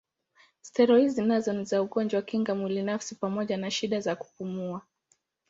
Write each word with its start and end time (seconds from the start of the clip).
Steroidi 0.61 1.21
nazo 1.21 1.53
ni 1.53 1.65
za 1.65 1.81
ugonjwa 1.81 2.21
kinga 2.21 2.55
mwili 2.55 2.83
nafsi 2.83 3.15
pamoja 3.15 3.57
na 3.57 3.71
shida 3.71 3.99
za 3.99 4.15
kupumua. 4.15 4.81